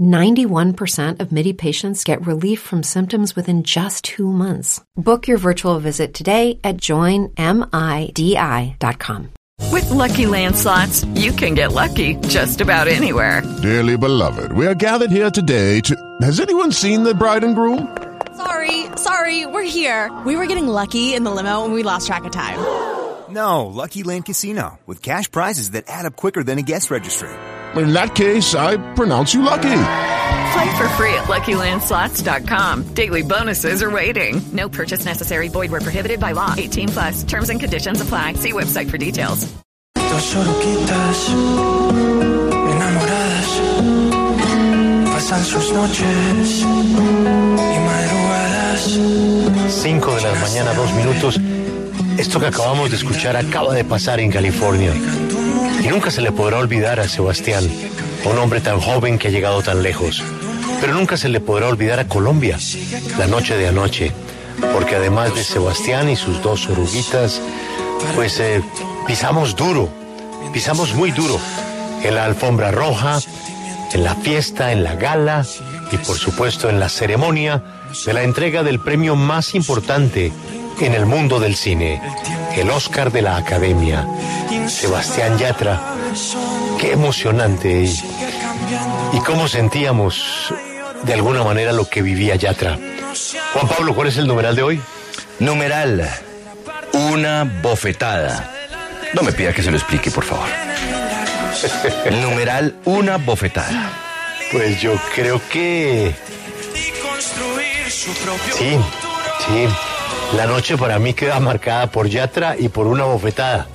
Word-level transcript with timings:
91% 0.00 1.20
of 1.20 1.30
MIDI 1.32 1.52
patients 1.52 2.04
get 2.04 2.26
relief 2.26 2.60
from 2.60 2.82
symptoms 2.82 3.36
within 3.36 3.62
just 3.62 4.04
two 4.04 4.32
months. 4.32 4.82
Book 4.96 5.28
your 5.28 5.38
virtual 5.38 5.78
visit 5.78 6.14
today 6.14 6.58
at 6.64 6.78
joinmidi.com. 6.78 7.34
With 9.70 9.90
Lucky 9.90 10.26
Land 10.26 10.56
slots, 10.56 11.04
you 11.14 11.32
can 11.32 11.54
get 11.54 11.72
lucky 11.72 12.16
just 12.28 12.60
about 12.60 12.88
anywhere. 12.88 13.42
Dearly 13.62 13.96
beloved, 13.96 14.52
we 14.52 14.66
are 14.66 14.74
gathered 14.74 15.10
here 15.10 15.30
today 15.30 15.80
to. 15.82 15.96
Has 16.22 16.40
anyone 16.40 16.72
seen 16.72 17.02
the 17.04 17.14
bride 17.14 17.44
and 17.44 17.54
groom? 17.54 17.96
Sorry, 18.36 18.86
sorry, 18.96 19.46
we're 19.46 19.62
here. 19.62 20.10
We 20.26 20.36
were 20.36 20.46
getting 20.46 20.66
lucky 20.66 21.14
in 21.14 21.22
the 21.22 21.30
limo 21.30 21.64
and 21.64 21.72
we 21.72 21.82
lost 21.82 22.06
track 22.06 22.24
of 22.24 22.32
time. 22.32 22.58
No, 23.30 23.66
Lucky 23.66 24.02
Land 24.02 24.26
Casino, 24.26 24.78
with 24.86 25.02
cash 25.02 25.30
prizes 25.30 25.70
that 25.70 25.84
add 25.88 26.04
up 26.04 26.16
quicker 26.16 26.42
than 26.42 26.58
a 26.58 26.62
guest 26.62 26.90
registry. 26.90 27.30
In 27.76 27.92
that 27.92 28.14
case, 28.14 28.54
I 28.54 28.76
pronounce 28.94 29.34
you 29.34 29.42
lucky. 29.42 29.62
Play 30.54 30.76
for 30.76 30.88
free 30.90 31.14
at 31.14 31.24
LuckyLandSlots.com. 31.24 32.94
Daily 32.94 33.22
bonuses 33.22 33.82
are 33.82 33.90
waiting. 33.90 34.40
No 34.52 34.68
purchase 34.68 35.04
necessary. 35.04 35.48
Void 35.48 35.70
where 35.72 35.80
prohibited 35.80 36.20
by 36.20 36.32
law. 36.32 36.54
18 36.56 36.88
plus. 36.90 37.24
Terms 37.24 37.50
and 37.50 37.58
conditions 37.58 38.00
apply. 38.00 38.34
See 38.34 38.52
website 38.52 38.90
for 38.90 38.98
details. 38.98 39.52
Dos 39.96 40.36
oruguitas 40.36 41.28
enamoradas 42.70 43.64
pasan 45.12 45.44
sus 45.44 45.72
noches 45.72 46.60
y 46.60 47.78
madrugadas. 47.88 48.98
5 49.70 50.14
de 50.14 50.22
la 50.22 50.34
mañana, 50.34 50.72
dos 50.74 50.92
minutos. 50.94 51.40
Esto 52.18 52.38
que 52.38 52.46
acabamos 52.46 52.90
de 52.90 52.96
escuchar 52.96 53.36
acaba 53.36 53.74
de 53.74 53.82
pasar 53.84 54.20
en 54.20 54.30
California. 54.30 54.92
Y 55.84 55.88
nunca 55.88 56.10
se 56.10 56.22
le 56.22 56.32
podrá 56.32 56.58
olvidar 56.58 56.98
a 56.98 57.06
Sebastián, 57.06 57.62
un 58.24 58.38
hombre 58.38 58.62
tan 58.62 58.80
joven 58.80 59.18
que 59.18 59.28
ha 59.28 59.30
llegado 59.30 59.62
tan 59.62 59.82
lejos. 59.82 60.22
Pero 60.80 60.94
nunca 60.94 61.18
se 61.18 61.28
le 61.28 61.40
podrá 61.40 61.68
olvidar 61.68 62.00
a 62.00 62.08
Colombia, 62.08 62.58
la 63.18 63.26
noche 63.26 63.54
de 63.58 63.68
anoche. 63.68 64.10
Porque 64.72 64.96
además 64.96 65.34
de 65.34 65.44
Sebastián 65.44 66.08
y 66.08 66.16
sus 66.16 66.42
dos 66.42 66.70
oruguitas, 66.70 67.42
pues 68.14 68.40
eh, 68.40 68.62
pisamos 69.06 69.56
duro, 69.56 69.90
pisamos 70.54 70.94
muy 70.94 71.10
duro. 71.10 71.38
En 72.02 72.14
la 72.14 72.24
alfombra 72.24 72.70
roja, 72.70 73.20
en 73.92 74.04
la 74.04 74.14
fiesta, 74.14 74.72
en 74.72 74.84
la 74.84 74.94
gala 74.94 75.44
y 75.92 75.98
por 75.98 76.16
supuesto 76.16 76.70
en 76.70 76.80
la 76.80 76.88
ceremonia 76.88 77.62
de 78.06 78.12
la 78.14 78.22
entrega 78.22 78.62
del 78.62 78.80
premio 78.80 79.16
más 79.16 79.54
importante 79.54 80.32
en 80.80 80.94
el 80.94 81.06
mundo 81.06 81.40
del 81.40 81.56
cine, 81.56 82.00
el 82.56 82.70
Oscar 82.70 83.12
de 83.12 83.22
la 83.22 83.36
Academia. 83.36 84.06
Sebastián 84.68 85.38
Yatra, 85.38 85.80
qué 86.78 86.92
emocionante 86.92 87.82
y, 87.82 88.00
y 89.12 89.20
cómo 89.20 89.48
sentíamos 89.48 90.52
de 91.02 91.14
alguna 91.14 91.42
manera 91.44 91.72
lo 91.72 91.88
que 91.88 92.02
vivía 92.02 92.36
Yatra. 92.36 92.78
Juan 93.52 93.68
Pablo, 93.68 93.94
¿cuál 93.94 94.08
es 94.08 94.16
el 94.16 94.26
numeral 94.26 94.56
de 94.56 94.62
hoy? 94.62 94.80
Numeral, 95.38 96.08
una 96.92 97.44
bofetada. 97.62 98.50
No 99.12 99.22
me 99.22 99.32
pida 99.32 99.52
que 99.52 99.62
se 99.62 99.70
lo 99.70 99.76
explique, 99.76 100.10
por 100.10 100.24
favor. 100.24 100.48
Numeral, 102.22 102.76
una 102.84 103.16
bofetada. 103.16 103.92
Pues 104.50 104.80
yo 104.80 104.94
creo 105.14 105.40
que 105.48 106.14
sí, 108.56 108.78
sí. 109.46 109.68
La 110.32 110.46
noche 110.46 110.76
para 110.76 110.98
mí 110.98 111.14
queda 111.14 111.38
marcada 111.40 111.86
por 111.90 112.08
Yatra 112.08 112.56
y 112.58 112.68
por 112.68 112.86
una 112.86 113.04
bofetada. 113.04 113.68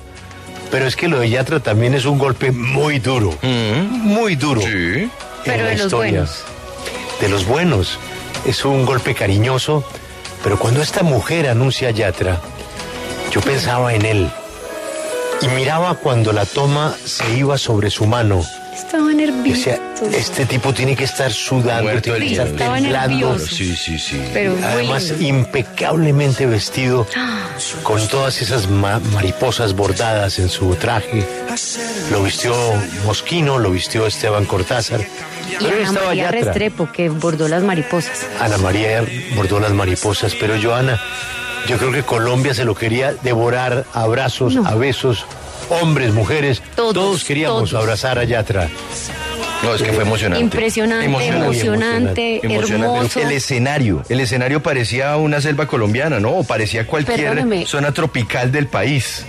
Pero 0.70 0.86
es 0.86 0.94
que 0.94 1.08
lo 1.08 1.18
de 1.18 1.30
Yatra 1.30 1.60
también 1.60 1.94
es 1.94 2.04
un 2.04 2.18
golpe 2.18 2.52
muy 2.52 2.98
duro. 2.98 3.36
Muy 3.42 4.36
duro. 4.36 4.60
Sí. 4.60 4.68
en 4.68 5.10
Pero 5.44 5.64
la 5.64 5.70
de 5.70 5.76
los 5.76 5.84
historia. 5.86 6.10
buenos. 6.12 6.44
De 7.20 7.28
los 7.28 7.46
buenos. 7.46 7.98
Es 8.46 8.64
un 8.64 8.84
golpe 8.84 9.14
cariñoso. 9.14 9.84
Pero 10.44 10.58
cuando 10.58 10.82
esta 10.82 11.02
mujer 11.02 11.48
anuncia 11.48 11.88
a 11.88 11.92
Yatra, 11.92 12.40
yo 13.30 13.40
pensaba 13.40 13.94
en 13.94 14.04
él. 14.04 14.30
Y 15.42 15.48
miraba 15.48 15.94
cuando 15.94 16.32
la 16.32 16.44
toma 16.44 16.94
se 17.04 17.30
iba 17.36 17.56
sobre 17.58 17.90
su 17.90 18.06
mano. 18.06 18.44
Estaba 18.84 19.12
nervioso. 19.12 19.70
decía, 19.70 19.78
este 20.18 20.46
tipo 20.46 20.72
tiene 20.72 20.96
que 20.96 21.04
estar 21.04 21.30
sudando, 21.32 21.84
Muerto 21.84 22.02
tiene 22.12 22.18
que 22.26 22.32
estar 22.32 22.48
temblando. 22.48 22.88
nervioso. 23.08 23.46
Sí, 23.46 23.76
sí, 23.76 23.98
sí. 23.98 24.20
Pero 24.32 24.56
Además, 24.64 25.08
bueno. 25.10 25.26
impecablemente 25.26 26.46
vestido, 26.46 27.06
con 27.82 28.06
todas 28.08 28.40
esas 28.42 28.68
ma- 28.68 28.98
mariposas 29.12 29.74
bordadas 29.74 30.38
en 30.38 30.48
su 30.48 30.74
traje. 30.76 31.24
Lo 32.10 32.22
vistió 32.22 32.54
Mosquino, 33.04 33.58
lo 33.58 33.70
vistió 33.70 34.06
Esteban 34.06 34.44
Cortázar. 34.46 35.00
Y 35.00 35.56
Pero 35.64 35.76
Ana 35.76 35.82
estaba 35.88 36.06
María 36.06 36.24
Yatra. 36.24 36.40
Restrepo, 36.40 36.90
que 36.92 37.08
bordó 37.10 37.48
las 37.48 37.62
mariposas. 37.62 38.26
Ana 38.40 38.56
María 38.58 39.04
bordó 39.36 39.60
las 39.60 39.72
mariposas, 39.72 40.34
pero 40.34 40.54
Joana, 40.60 40.98
yo 41.68 41.76
creo 41.76 41.92
que 41.92 42.02
Colombia 42.02 42.54
se 42.54 42.64
lo 42.64 42.74
quería 42.74 43.12
devorar 43.22 43.84
a 43.92 44.02
abrazos, 44.02 44.54
No. 44.54 44.66
a 44.66 44.74
besos, 44.74 45.24
hombres, 45.70 46.12
mujeres, 46.12 46.62
Todos, 46.76 47.24
queríamos 47.24 47.70
todos. 47.70 47.82
abrazar 47.82 48.18
a 48.18 48.24
Yatra. 48.24 48.68
No, 49.62 49.74
es 49.74 49.82
que 49.82 49.92
fue 49.92 50.04
emocionante. 50.04 50.42
Impresionante, 50.42 51.04
emocionante, 51.28 52.40
hermoso. 52.42 53.20
El 53.20 53.32
escenario, 53.32 54.02
el 54.08 54.20
escenario 54.20 54.62
parecía 54.62 55.16
una 55.16 55.40
selva 55.42 55.66
colombiana, 55.66 56.18
¿no? 56.18 56.30
O 56.36 56.44
parecía 56.44 56.86
cualquier 56.86 57.20
Perdóneme. 57.20 57.66
zona 57.66 57.92
tropical 57.92 58.50
del 58.52 58.68
país. 58.68 59.26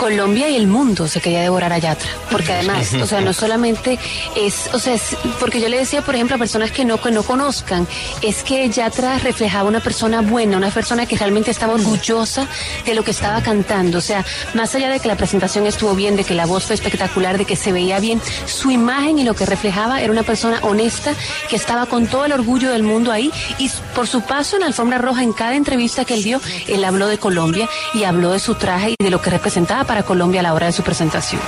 Colombia 0.00 0.48
y 0.48 0.56
el 0.56 0.66
mundo 0.66 1.06
se 1.08 1.20
quería 1.20 1.42
devorar 1.42 1.74
a 1.74 1.78
Yatra, 1.78 2.08
porque 2.30 2.54
además, 2.54 2.94
o 2.94 3.06
sea, 3.06 3.20
no 3.20 3.34
solamente 3.34 3.98
es, 4.34 4.70
o 4.72 4.78
sea, 4.78 4.94
es- 4.94 5.14
porque 5.38 5.60
yo 5.60 5.68
le 5.68 5.76
decía, 5.76 6.00
por 6.00 6.14
ejemplo, 6.14 6.36
a 6.36 6.38
personas 6.38 6.70
que 6.70 6.86
no, 6.86 6.98
que 6.98 7.10
no 7.10 7.22
conozcan, 7.22 7.86
es 8.22 8.42
que 8.42 8.66
Yatra 8.70 9.18
reflejaba 9.18 9.68
una 9.68 9.80
persona 9.80 10.22
buena, 10.22 10.56
una 10.56 10.70
persona 10.70 11.04
que 11.04 11.18
realmente 11.18 11.50
estaba 11.50 11.74
orgullosa 11.74 12.46
de 12.86 12.94
lo 12.94 13.04
que 13.04 13.10
estaba 13.10 13.42
cantando, 13.42 13.98
o 13.98 14.00
sea, 14.00 14.24
más 14.54 14.74
allá 14.74 14.88
de 14.88 15.00
que 15.00 15.08
la 15.08 15.16
presentación 15.16 15.66
estuvo 15.66 15.94
bien, 15.94 16.16
de 16.16 16.24
que 16.24 16.32
la 16.34 16.46
voz 16.46 16.64
fue 16.64 16.76
espectacular, 16.76 17.36
de 17.36 17.44
que 17.44 17.54
se 17.56 17.70
veía 17.70 18.00
bien, 18.00 18.22
su 18.46 18.70
imagen 18.70 19.18
y 19.18 19.24
lo 19.24 19.34
que 19.34 19.44
reflejaba 19.44 20.00
era 20.00 20.10
una 20.10 20.22
persona 20.22 20.60
honesta 20.62 21.12
que 21.50 21.56
estaba 21.56 21.84
con 21.84 22.06
todo 22.06 22.24
el 22.24 22.32
orgullo 22.32 22.70
del 22.70 22.84
mundo 22.84 23.12
ahí 23.12 23.30
y 23.58 23.68
por 23.94 24.06
su 24.06 24.22
paso 24.22 24.56
en 24.56 24.60
la 24.62 24.68
alfombra 24.68 24.96
roja, 24.96 25.22
en 25.22 25.34
cada 25.34 25.56
entrevista 25.56 26.06
que 26.06 26.14
él 26.14 26.22
dio, 26.22 26.40
él 26.68 26.84
habló 26.86 27.06
de 27.06 27.18
Colombia 27.18 27.68
y 27.92 28.04
habló 28.04 28.30
de 28.32 28.38
su 28.38 28.54
traje 28.54 28.94
y 28.98 29.04
de 29.04 29.10
lo 29.10 29.20
que 29.20 29.28
representaba 29.28 29.84
para 29.90 30.04
Colombia 30.04 30.38
a 30.38 30.44
la 30.44 30.54
hora 30.54 30.66
de 30.66 30.72
su 30.72 30.84
presentación. 30.84 31.40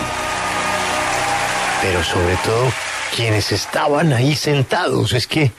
pero 1.80 2.03
sobre 2.03 2.34
todo 2.44 2.72
quienes 3.14 3.53
estaban 3.53 4.12
ahí 4.12 4.34
sentados. 4.34 5.12
Es 5.12 5.28
que 5.28 5.53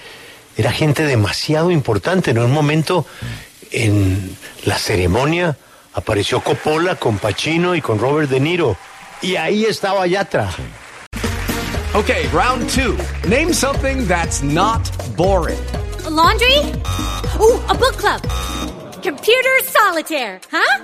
era 0.58 0.70
gente 0.70 1.06
demasiado 1.06 1.72
importante. 1.72 2.32
En 2.32 2.40
un 2.40 2.52
momento, 2.52 3.06
en 3.72 4.36
la 4.66 4.78
ceremonia, 4.78 5.56
apareció 5.94 6.42
Coppola 6.42 6.96
con 6.98 7.20
Pacino 7.20 7.74
y 7.74 7.82
con 7.82 8.00
Robert 8.00 8.30
De 8.30 8.42
Niro. 8.42 8.76
Y 9.22 9.38
ahí 9.38 9.64
estaba 9.64 10.06
Yatra. 10.06 10.50
Okay, 11.94 12.28
round 12.34 12.70
two. 12.70 12.98
Name 13.30 13.54
something 13.54 14.06
that's 14.10 14.44
not 14.44 14.82
boring. 15.16 15.60
A 16.06 16.10
laundry? 16.10 16.58
Ooh, 17.40 17.62
a 17.70 17.74
book 17.76 17.96
club. 17.98 18.22
Computer 19.02 19.64
solitaire, 19.64 20.42
huh? 20.52 20.84